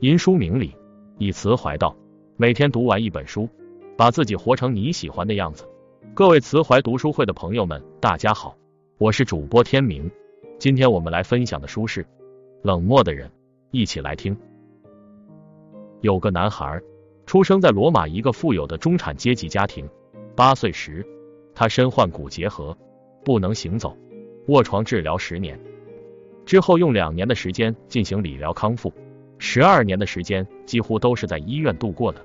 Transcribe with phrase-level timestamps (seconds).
[0.00, 0.74] 吟书明理，
[1.18, 1.94] 以词怀道。
[2.38, 3.46] 每天读完一本书，
[3.98, 5.68] 把自己活成你喜欢的样子。
[6.14, 8.56] 各位词怀读书会的朋友们，大家好，
[8.96, 10.10] 我是主播天明。
[10.58, 12.02] 今天我们来分享的书是
[12.62, 13.28] 《冷漠的人》，
[13.72, 14.34] 一起来听。
[16.00, 16.80] 有个男孩
[17.26, 19.86] 出生在罗马一个富有的中产阶级家庭，
[20.34, 21.06] 八岁时
[21.54, 22.74] 他身患骨结核，
[23.22, 23.94] 不能行走，
[24.46, 25.60] 卧床治疗十年，
[26.46, 28.90] 之后用两年的时间进行理疗康复，
[29.42, 32.24] 十二年的时间几乎都是在医院度过的。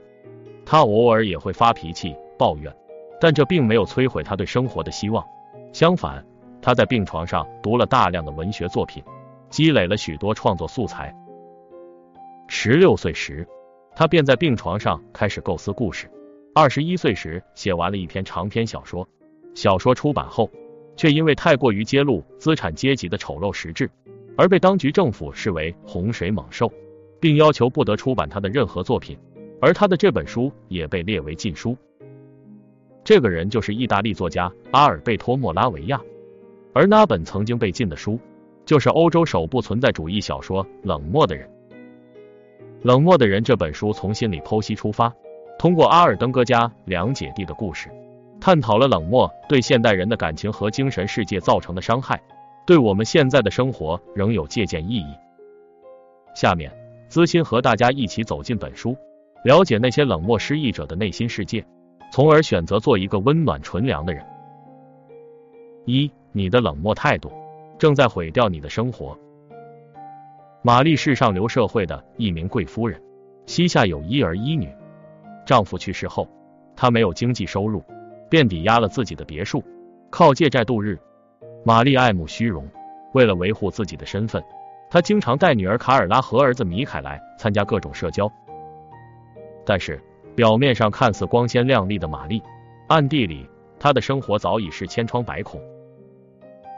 [0.65, 2.75] 他偶尔也会发脾气、抱怨，
[3.21, 5.25] 但这并没有摧毁他对生活的希望。
[5.71, 6.23] 相反，
[6.61, 9.01] 他在病床上读了大量的文学作品，
[9.49, 11.15] 积累了许多创作素材。
[12.47, 13.47] 十六岁时，
[13.95, 16.11] 他便在病床上开始构思故事。
[16.53, 19.07] 二十一岁时，写完了一篇长篇小说。
[19.53, 20.49] 小说出版后，
[20.97, 23.89] 却因为太过于揭露资产阶级的丑陋实质，
[24.35, 26.69] 而被当局政府视为洪水猛兽，
[27.25, 29.17] 并要求不得出版他的任何作品。
[29.59, 31.75] 而他的这本书也被列为禁书。
[33.03, 35.99] 这个人就是意大利作家阿尔贝托·莫拉维亚。
[36.71, 38.19] 而那本曾经被禁的书，
[38.63, 41.47] 就是欧洲首部存在主义小说《冷漠的人》。
[42.83, 45.11] 《冷漠的人》这本书从心理剖析出发，
[45.57, 47.89] 通过阿尔登哥家两姐弟的故事，
[48.39, 52.21] 探讨了冷漠对现代人的感情和精神世界造成的伤害，
[52.67, 55.15] 对我们现在的生活仍有借鉴意义。
[56.35, 56.71] 下面，
[57.07, 58.95] 资欣和大家一起走进本书。
[59.43, 61.63] 了解那些冷漠失意者的内心世界，
[62.11, 64.25] 从而选择做一个温暖纯良的人。
[65.85, 67.31] 一，你的冷漠态度
[67.77, 69.15] 正在毁掉你的生活。
[70.63, 72.99] 玛丽是上流社会的一名贵夫人，
[73.45, 74.67] 膝下有一儿一女。
[75.45, 76.27] 丈夫去世后，
[76.75, 77.83] 她没有经济收入，
[78.27, 79.63] 便抵押了自己的别墅，
[80.09, 80.99] 靠借债度日。
[81.63, 82.67] 玛丽爱慕虚荣，
[83.13, 84.43] 为了维护自己的身份，
[84.95, 88.31] 他经常带女儿卡尔拉和儿子米凯来参加各种社交。
[89.65, 90.01] 但是，
[90.37, 92.41] 表面上看似光鲜亮丽的玛丽，
[92.87, 93.45] 暗地里
[93.77, 95.59] 她的生活早已是千疮百孔。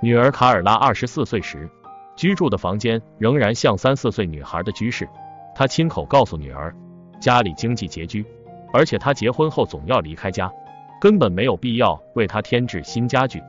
[0.01, 1.69] 女儿卡尔拉二十四岁时，
[2.15, 5.07] 居住的房间仍然像三四岁女孩的居室。
[5.53, 6.75] 她亲口告诉女儿，
[7.19, 8.25] 家里经济拮据，
[8.73, 10.51] 而且她结婚后总要离开家，
[10.99, 13.43] 根本没有必要为她添置新家具。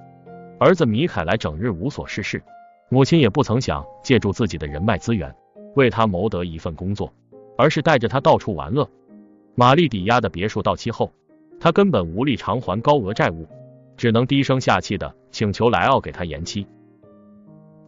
[0.61, 2.43] 儿子米凯莱整日无所事事，
[2.91, 5.35] 母亲也不曾想借助自己的人脉资源
[5.75, 7.13] 为他谋得一份工作，
[7.57, 8.89] 而是带着他到处玩乐。
[9.55, 11.13] 玛丽抵押的别墅到期后，
[11.61, 13.47] 她根本无力偿还高额债务，
[13.97, 16.67] 只能低声下气的请求莱奥给她延期。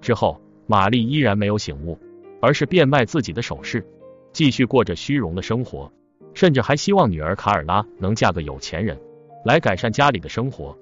[0.01, 1.99] 之后，玛丽依然没有醒悟，
[2.41, 3.87] 而是变卖自己的首饰，
[4.33, 5.91] 继续过着虚荣的生活，
[6.35, 8.99] 甚至还希望女儿卡尔拉能嫁个有钱人，
[9.45, 10.77] 来改善家里的生活。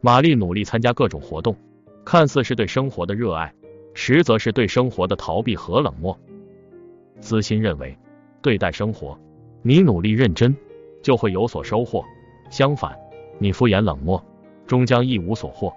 [0.00, 1.56] 玛丽努力参加各种活动，
[2.10, 3.54] 看似是对生活的热爱，
[3.94, 6.18] 实则是对生活的逃避和冷漠。
[7.20, 7.96] 资欣认为，
[8.42, 9.16] 对待生活。
[9.62, 10.56] 你努力认真，
[11.04, 12.02] 就会有所收获；
[12.50, 12.98] 相反，
[13.38, 14.20] 你敷衍冷漠，
[14.66, 15.72] 终将一无所获。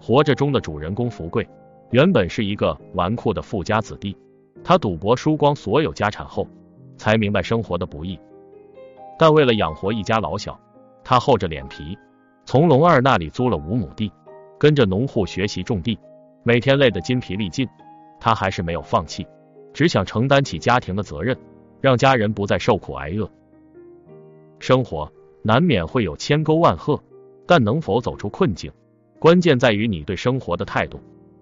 [0.00, 1.48] 活着中的主人公福贵，
[1.92, 4.16] 原本是一个纨绔的富家子弟，
[4.64, 6.48] 他赌博输光所有家产后，
[6.96, 8.18] 才明白生活的不易。
[9.16, 10.58] 但为了养活一家老小，
[11.04, 11.96] 他厚着脸皮
[12.44, 14.10] 从龙二那里租了五亩地，
[14.58, 15.98] 跟着农户学习种地，
[16.42, 17.68] 每天累得筋疲力尽，
[18.20, 19.26] 他还是没有放弃，
[19.72, 21.36] 只想承担起家庭的责任。
[21.80, 23.30] 让家人不再受苦挨饿。
[24.58, 27.00] 生活难免会有千沟万壑，
[27.46, 28.72] 但能否走出困境，
[29.20, 31.00] 关键在于你对生活的态度。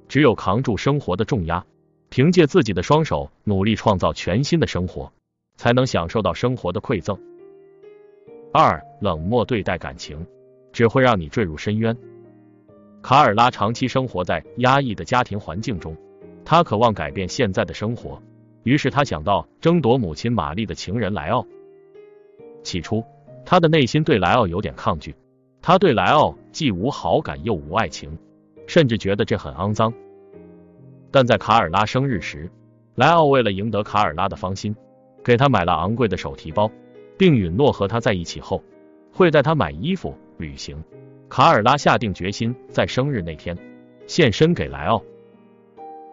[0.09, 1.65] 只有扛住生活的重压，
[2.11, 5.11] 凭借自己的双手努力创造全新的生活，
[5.57, 7.19] 才能享受到生活的馈赠。
[8.53, 10.27] 二，冷漠对待感情，
[10.71, 11.97] 只会让你坠入深渊。
[13.07, 15.97] 卡尔拉长期生活在压抑的家庭环境中，
[16.45, 18.21] 他渴望改变现在的生活。
[18.65, 21.47] 于是他想到争夺母亲玛丽的情人莱奥。
[22.65, 23.05] 起初，
[23.45, 25.15] 他的内心对莱奥有点抗拒，
[25.63, 28.11] 他对莱奥既无好感又无爱情，
[28.67, 29.93] 甚至觉得这很肮脏。
[31.13, 32.51] 但在卡尔拉生日时，
[32.97, 34.75] 莱奥为了赢得卡尔拉的芳心，
[35.23, 36.69] 给他买了昂贵的手提包，
[37.17, 38.61] 并允诺和他在一起后
[39.13, 40.83] 会带他买衣服、旅行。
[41.29, 43.57] 卡尔拉下定决心在生日那天
[44.07, 45.03] 献身给莱奥。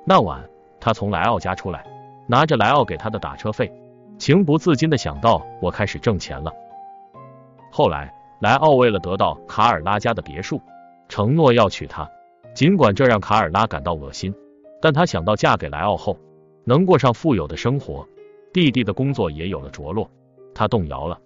[0.06, 0.50] 那晚，
[0.80, 1.86] 他从莱奥家出来。
[2.26, 3.70] 拿着莱奥给他的打车费，
[4.18, 6.54] 情不自禁的想到我开始挣钱了。
[7.70, 10.62] 后来，莱奥为了得到卡尔拉家的别墅，
[11.10, 12.10] 承诺要娶她。
[12.56, 14.34] 尽管这让卡尔拉感到恶心，
[14.82, 16.18] 但她想到嫁给莱奥后
[16.64, 18.08] 能过上富有的生活，
[18.54, 20.10] 弟弟的工作也有了着落，
[20.56, 21.20] 她动摇了。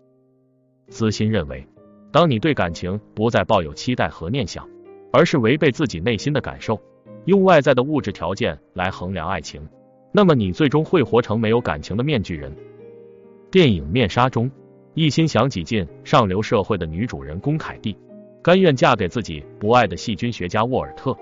[0.90, 1.68] 资欣认为，
[2.12, 4.68] 当你对感情不再抱有期待和念想，
[5.12, 6.82] 而是违背自己内心的感受，
[7.26, 9.68] 用外在的物质条件来衡量爱情。
[10.12, 12.56] 那么你最终会活成没有感情的面具人。
[13.52, 14.50] 电影《面纱》中，
[14.94, 17.96] 一心想挤进上流社会的女主人公凯蒂，
[18.42, 21.16] 甘愿嫁给自己不爱的细菌学家沃尔特。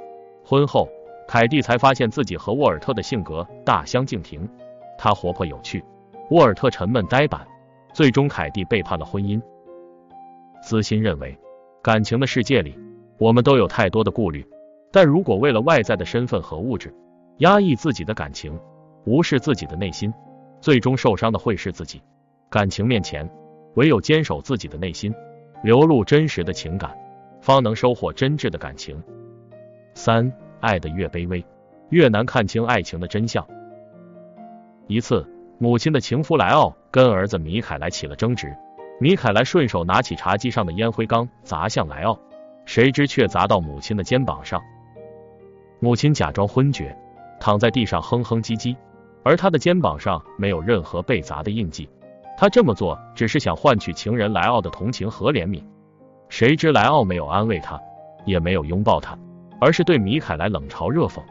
[0.44, 0.88] 婚后，
[1.28, 4.48] 凯蒂才发现自己和沃尔特的性格大相径庭，
[4.98, 5.84] 他活泼有趣，
[6.30, 7.46] 沃尔特沉闷呆板。
[7.94, 9.42] 最终，凯蒂背叛了婚姻。
[10.66, 11.38] 资欣认为，
[11.84, 12.76] 感情的世界里，
[13.20, 14.44] 我们都有太多的顾虑，
[14.92, 16.92] 但如果为了外在的身份和物质，
[17.38, 18.60] 压抑自己的感情，
[19.06, 20.12] 无视自己的内心，
[20.60, 22.02] 最终受伤的会是自己。
[22.50, 23.30] 感情面前，
[23.76, 25.14] 唯有坚守自己的内心，
[25.64, 26.98] 流露真实的情感，
[27.42, 29.00] 方能收获真挚的感情。
[29.94, 31.46] 三，爱的越卑微，
[31.90, 33.46] 越难看清爱情的真相。
[34.88, 35.24] 一次，
[35.60, 38.52] 母亲的情夫莱奥跟儿子米凯莱起了争执，
[38.98, 42.18] 米凯莱顺手拿起茶几上的烟灰缸砸向莱奥，
[42.66, 44.62] 谁知却砸到母亲的肩膀上，
[45.80, 46.98] 母亲假装昏厥，
[47.40, 48.74] 躺在地上哼哼唧唧，
[49.22, 51.90] 而他的肩膀上没有任何被砸的印记。
[52.38, 55.62] 他这么做只是想换取情人莱奥的同情和怜悯，
[56.30, 57.80] 谁知莱奥没有安慰他，
[58.26, 59.18] 也没有拥抱他，
[59.60, 61.22] 而是对米凯莱冷嘲热讽。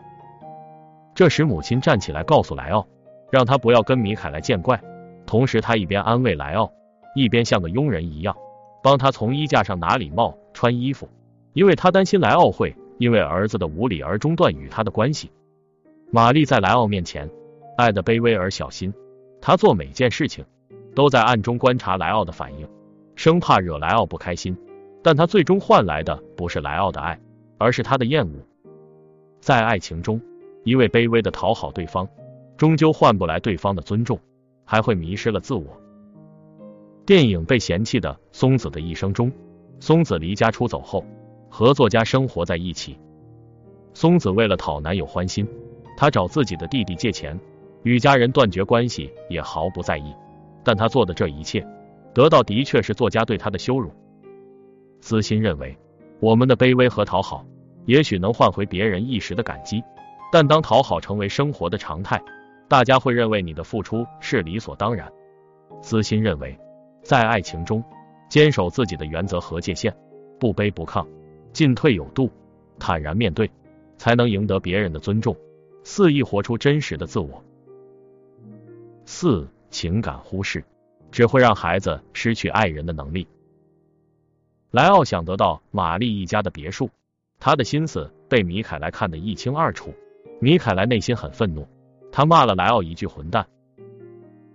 [1.15, 2.87] 这时母亲站起来告诉莱奥，
[3.31, 4.79] 让他不要跟米凯莱见怪，
[5.25, 6.71] 同时他一边安慰莱奥，
[7.15, 8.37] 一边像个佣人一样
[8.83, 11.09] 帮他从衣架上拿礼帽、穿衣服，
[11.53, 15.31] 因为他担心莱奥会因为儿子的无礼而中断与他的关系。
[16.11, 17.31] 玛丽在莱奥面前
[17.77, 18.93] 爱的卑微而小心，
[19.41, 20.45] 她做每件事情。
[20.95, 22.69] 都在暗中观察莱奥的反应，
[23.17, 24.57] 生怕惹莱奥不开心。
[25.03, 27.19] 但他最终换来的不是莱奥的爱，
[27.59, 28.35] 而是他的厌恶。
[29.41, 30.21] 在爱情中，
[30.63, 32.09] 一味卑微的讨好对方，
[32.57, 34.21] 终究换不来对方的尊重，
[34.65, 35.67] 还会迷失了自我。
[37.07, 39.31] 电影《被嫌弃的松子的一生》中，
[39.79, 41.05] 松子离家出走后，
[41.51, 42.99] 和作家生活在一起。
[43.93, 45.47] 松子为了讨男友欢心，
[45.99, 47.39] 她找自己的弟弟借钱，
[47.83, 50.15] 与家人断绝关系，也毫不在意。
[50.65, 51.67] 但她做的这一切，
[52.15, 53.91] 得到的确是作家对她的羞辱。
[55.01, 55.77] 资欣认为，
[56.21, 57.45] 我们的卑微和讨好，
[57.85, 59.83] 也许能换回别人一时的感激，
[60.33, 62.19] 但当讨好成为生活的常态，
[62.67, 65.07] 大家会认为你的付出是理所当然。
[65.83, 66.59] 资欣认为，
[67.05, 67.85] 在爱情中，
[68.29, 69.95] 坚守自己的原则和界限，
[70.41, 71.07] 不卑不亢，
[71.53, 72.29] 进退有度，
[72.81, 73.49] 坦然面对，
[73.97, 75.37] 才能赢得别人的尊重，
[75.85, 77.45] 肆意活出真实的自我。
[79.05, 79.47] 四。
[79.71, 80.65] 情感忽视
[81.11, 83.27] 只会让孩子失去爱人的能力。
[84.71, 86.89] 莱奥想得到玛丽一家的别墅，
[87.41, 89.93] 他的心思被米凯莱看得一清二楚。
[90.41, 91.67] 米凯莱内心很愤怒，
[92.13, 93.45] 他骂了莱奥一句混蛋。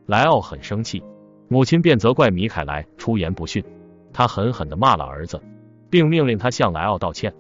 [0.06, 1.04] 莱奥很生气，
[1.50, 3.64] 母亲便责怪米凯莱出言不逊，
[4.14, 5.42] 他狠狠的骂了儿子，
[5.90, 7.34] 并命令他向莱奥道歉。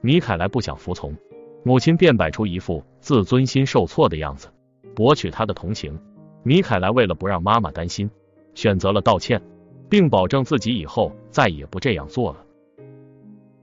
[0.00, 1.16] 米凯莱不想服从，
[1.62, 4.48] 母亲便摆出一副自尊心受挫的样子，
[4.96, 5.96] 博取他的同情。
[6.42, 8.10] 米凯莱为了不让妈妈担心，
[8.54, 9.40] 选择了道歉，
[9.88, 12.44] 并保证自己以后再也不这样做了。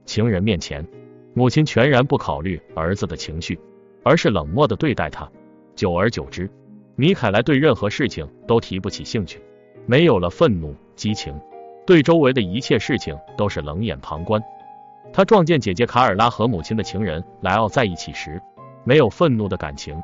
[0.06, 0.86] 情人面前，
[1.34, 3.60] 母亲全然不考虑儿子的情绪，
[4.02, 5.30] 而是冷漠的对待他。
[5.74, 6.48] 久而久之，
[6.96, 9.38] 米凯莱对任何事情都提不起兴趣，
[9.84, 11.38] 没有了愤怒、激情，
[11.86, 14.42] 对周围的一切事情都是冷眼旁观。
[15.12, 18.40] 他撞见姐姐卡尔拉和母亲的情人莱奥在一起时，
[18.82, 20.02] 没有愤怒的感情，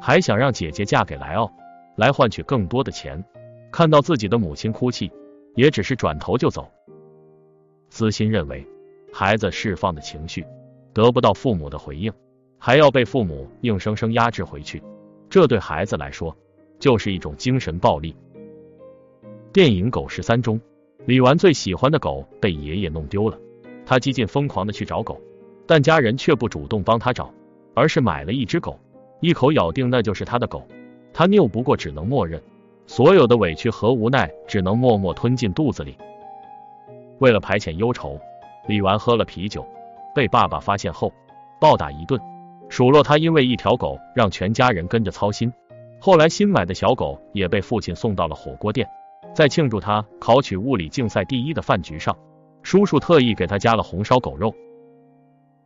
[0.00, 1.50] 还想让姐姐嫁给莱奥。
[1.96, 3.24] 来换取更多的钱，
[3.70, 5.10] 看到自己的母亲哭泣，
[5.54, 6.68] 也只是转头就走。
[7.88, 8.66] 私心认为，
[9.12, 10.44] 孩子释放的情绪
[10.92, 12.12] 得不到父母的回应，
[12.58, 14.82] 还要被父母硬生生压制回去，
[15.34, 16.36] 这对孩子来说
[16.78, 18.14] 就是一种精神暴力。
[19.52, 20.60] 电影《狗十三》中，
[21.06, 23.36] 李纨最喜欢的狗被爷爷弄丢了，
[23.84, 25.20] 他几近疯狂的去找狗，
[25.66, 27.34] 但家人却不主动帮他找，
[27.74, 28.78] 而是买了一只狗，
[29.18, 30.64] 一口咬定那就是他的狗。
[31.12, 32.40] 他拗不过，只能默认，
[32.86, 35.96] 所有的委屈和无奈只能默默吞进肚子里。
[37.18, 38.20] 为了排遣忧愁，
[38.68, 39.66] 李纨喝了啤酒，
[40.14, 41.12] 被爸爸发现后
[41.60, 42.20] 暴打一顿，
[42.74, 45.52] 数落他因为一条狗让全家人跟着操心。
[46.00, 48.84] 后来新买的小狗也被父亲送到了火锅店，
[49.32, 52.18] 在庆祝他考取物理竞赛第一的饭局上，
[52.64, 54.52] 叔叔特意给他加了红烧狗肉。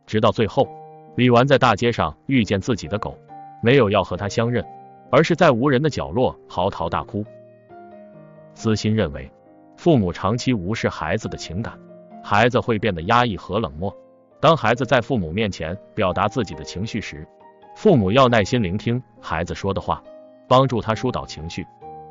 [0.05, 0.67] 直到最后，
[1.15, 3.17] 李纨在大街上遇见自己的狗，
[3.63, 4.63] 没有要和他相认。
[5.09, 7.25] 而是在无人的角落嚎啕大哭。
[8.53, 9.31] 资欣认为，
[9.77, 11.73] 父母长期无视孩子的情感，
[12.23, 13.91] 孩子会变得压抑和冷漠。
[14.41, 17.27] 当孩子在父母面前表达自己的情绪时，
[17.75, 20.01] 父母要耐心聆听孩子说的话，
[20.47, 21.65] 帮助他疏导情绪，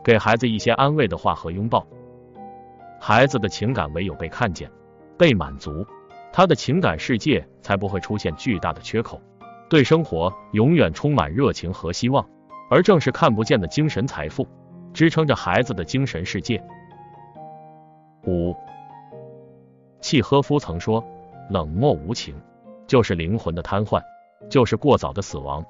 [0.04, 1.86] 给孩子一些安慰的话和拥抱。
[3.00, 4.70] 孩子的情感唯有被看见、
[5.16, 5.86] 被满足，
[6.32, 9.20] 他的情感世界才不会出现巨大的缺口，
[9.70, 12.26] 对生活永远充满热情和希望。
[12.70, 14.46] 而正是看不见的精神财富，
[14.92, 16.62] 支撑着孩子的精神世界。
[18.26, 18.54] 五，
[20.02, 21.02] 契诃夫曾说
[21.50, 22.34] ：“冷漠无情，
[22.86, 24.02] 就是灵魂的瘫痪，
[24.48, 25.64] 就是过早的死亡。”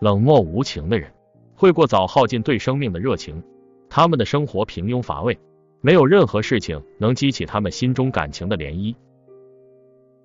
[0.00, 1.12] 冷漠无情的人，
[1.56, 3.42] 会过早耗尽对生命的热情，
[3.88, 5.38] 他们的生活平庸乏味，
[5.80, 8.94] 没有任何事情能激起他们心中感情的涟漪。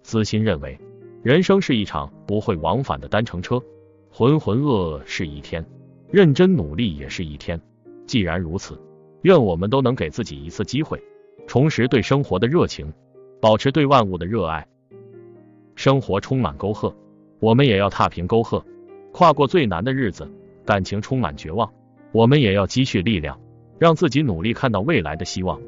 [0.03, 0.77] 私心认为，
[1.23, 3.61] 人生是一场不会往返的单程车，
[4.11, 5.65] 浑浑噩噩是一天，
[6.11, 7.59] 认真努力也是一天。
[8.05, 8.79] 既然如此，
[9.21, 11.01] 愿我们都能给自己一次机会。
[11.47, 12.93] 重拾对生活的热情，
[13.43, 14.65] 保持对万物的热爱。
[15.75, 16.95] 生活充满沟壑，
[17.41, 18.63] 我们也要踏平沟壑，
[19.11, 20.31] 跨过最难的日子。
[20.63, 21.69] 感情充满绝望，
[22.13, 23.37] 我们也要积蓄力量，
[23.77, 25.59] 让自己努力看到未来的希望。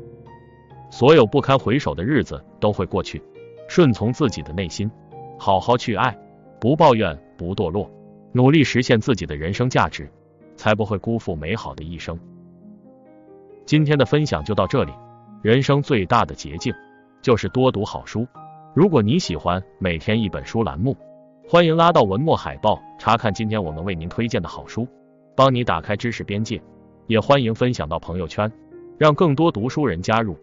[0.90, 3.22] 所有不堪回首的日子都会过去，
[3.68, 4.90] 顺从自己的内心，
[5.38, 6.18] 好好去爱，
[6.62, 7.92] 不抱怨，不堕落，
[8.32, 10.10] 努力实现自己的人生价值，
[10.56, 12.18] 才不会辜负美好的一生。
[13.66, 14.94] 今天的分享就到这里。
[15.42, 16.74] 人生最大的捷径
[17.26, 18.28] 就是多读好书。
[18.76, 20.96] 如果你喜欢每天一本书栏目，
[21.50, 24.88] 欢迎拉到文末海报查看今天我们为您推荐的好书，
[25.36, 26.62] 帮你打开知识边界。
[27.08, 28.52] 也欢迎分享到朋友圈，
[29.00, 30.38] 让更多读书人加入。